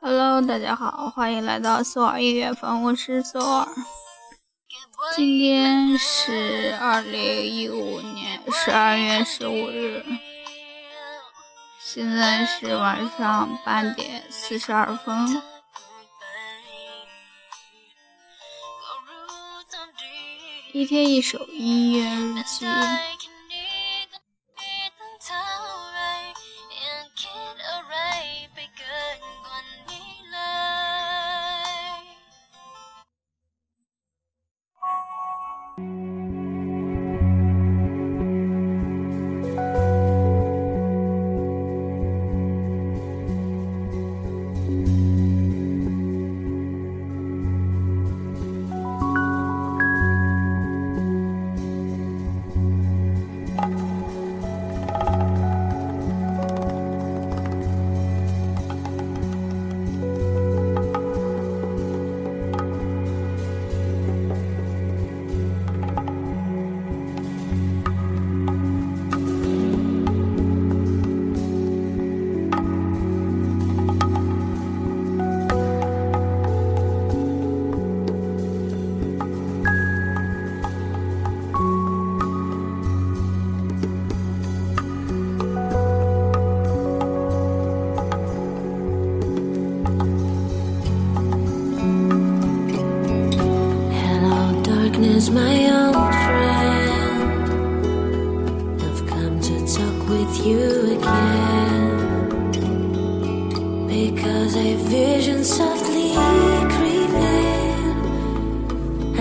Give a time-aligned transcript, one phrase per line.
[0.00, 3.68] Hello，大家好，欢迎来到索尔音乐房，我是索尔。
[5.16, 10.04] 今天是二零一五年十二月十五日，
[11.80, 15.53] 现在是晚上八点四十二分。
[20.74, 22.66] 一天一首音乐日记。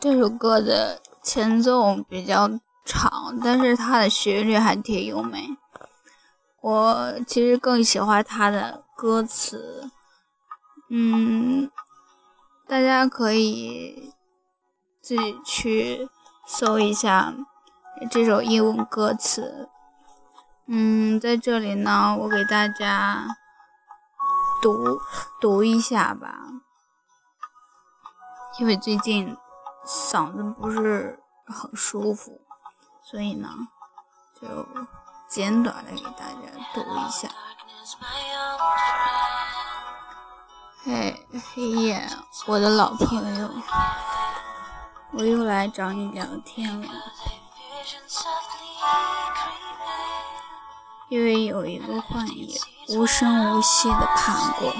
[0.00, 2.48] 这首歌的前奏比较
[2.84, 5.48] 长，但是它的旋律还挺优美。
[6.60, 9.90] 我其实更喜欢它的歌词，
[10.90, 11.70] 嗯，
[12.66, 14.12] 大家可以
[15.00, 16.08] 自己去
[16.46, 17.34] 搜一下
[18.10, 19.68] 这首英文歌词。
[20.66, 23.26] 嗯，在这里呢，我给大家
[24.60, 25.00] 读
[25.40, 26.38] 读一下吧，
[28.58, 29.36] 因为最近
[29.88, 32.40] 嗓子不是很舒服，
[33.02, 33.48] 所以呢，
[34.40, 34.46] 就。
[35.28, 37.28] 简短的给大家读一下。
[40.82, 42.08] 嘿，黑夜，
[42.46, 43.50] 我的老朋友，
[45.12, 46.88] 我又来找你聊天了。
[51.10, 52.58] 因为有一个幻影
[52.88, 54.72] 无声无息的爬过，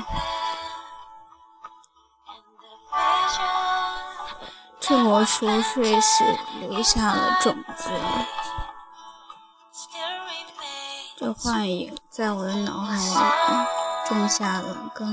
[4.88, 6.24] 趁我熟睡时
[6.60, 7.90] 留下了种子。
[11.14, 13.14] 这幻影在我的脑海里
[14.06, 15.06] 种下了根，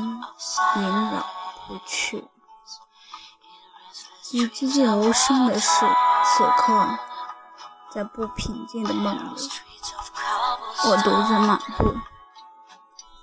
[0.77, 1.25] 萦绕
[1.68, 2.25] 不去。
[4.31, 5.86] 你寂静无声的是，
[6.24, 6.98] 此刻
[7.92, 9.51] 在不平静的梦里，
[10.86, 11.94] 我独自漫步，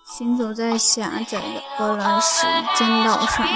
[0.05, 2.47] 行走在狭窄的鹅卵石
[2.77, 3.47] 街道上，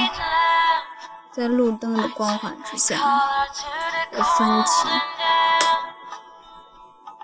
[1.36, 2.96] 在路灯的光环之下，
[4.16, 4.88] 我分起。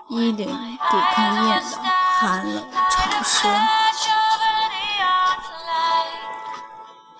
[0.07, 1.65] 衣领抵抗夜的
[2.19, 3.47] 寒冷潮湿，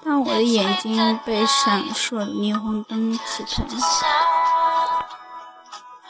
[0.06, 3.66] 当我的眼睛被闪烁的霓虹灯刺痛，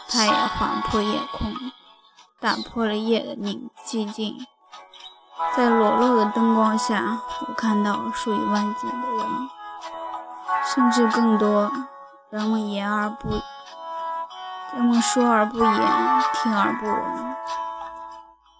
[0.09, 1.55] 它也划破夜空，
[2.41, 4.45] 打破了夜的宁寂静。
[5.55, 9.49] 在裸露的灯光下，我看到数以万计的人，
[10.65, 11.71] 甚至更多。
[12.29, 13.29] 人们言而不。
[14.75, 15.71] 人们说而不言，
[16.33, 17.35] 听而不闻。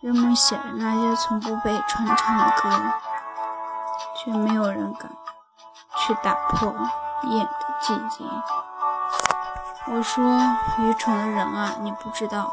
[0.02, 2.70] 人们写着那些从不被传唱的歌，
[4.16, 5.10] 却没有人敢
[5.96, 6.72] 去打破
[7.24, 7.50] 夜的
[7.82, 8.30] 寂静。
[9.88, 10.24] 我说
[10.78, 12.52] ：“愚蠢的人啊，你不知道，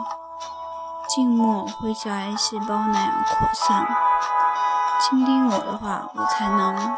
[1.06, 3.86] 静默会像癌细胞那样扩散。
[5.00, 6.96] 倾听我的话，我才能。”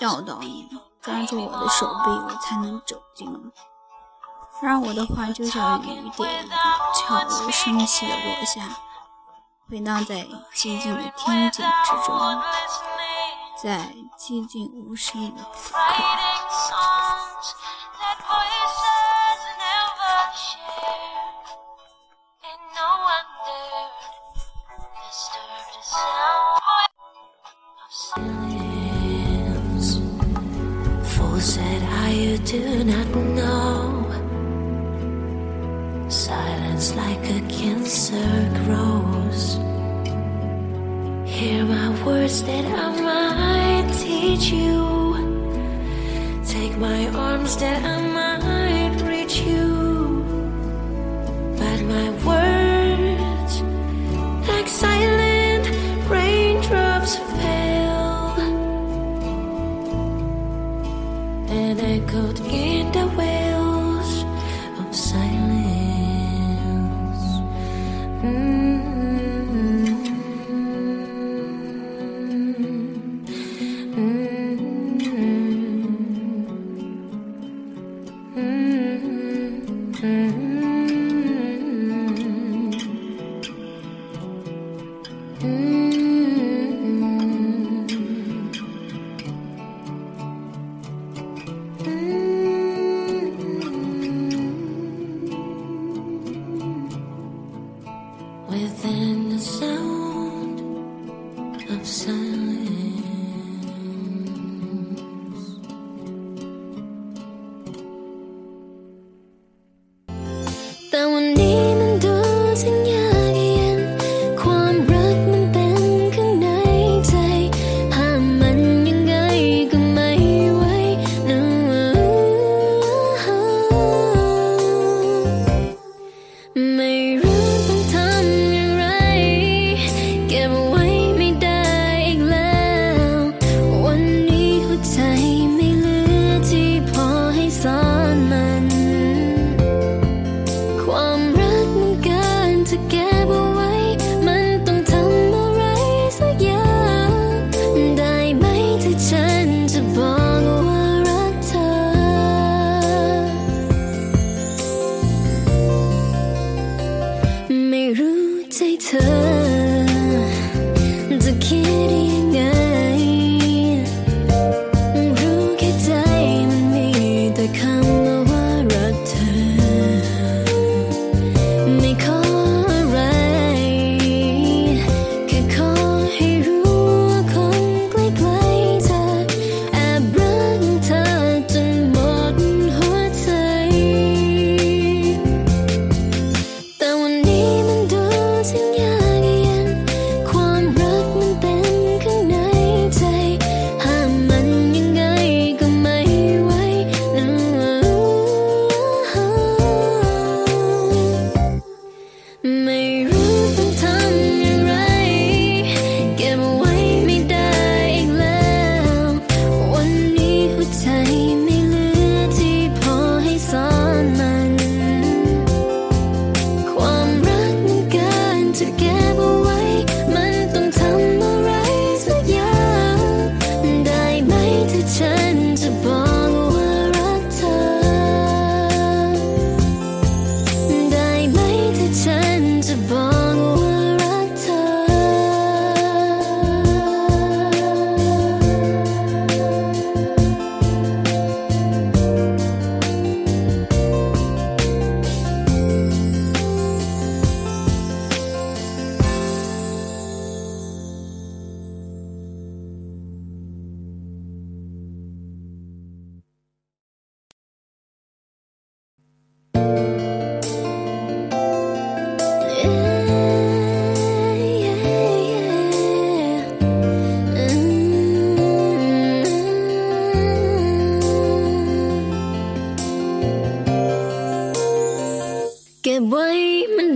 [0.00, 0.66] 教导你，
[1.02, 3.30] 抓住我的手臂，我才能走进。
[4.62, 6.48] 然而我的话就像雨点，
[6.94, 8.62] 悄无声息地落下，
[9.68, 12.42] 回荡在寂静的天井之中，
[13.62, 15.80] 在寂静无声的此刻。
[32.50, 34.10] Do not know
[36.08, 39.54] Silence like a cancer grows.
[41.30, 44.80] Hear my words that I might teach you.
[46.44, 49.79] Take my arms that I might reach you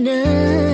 [0.03, 0.64] benar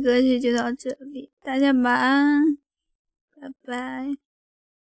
[0.00, 2.56] 歌曲就到这里，大家晚安，
[3.40, 4.29] 拜拜。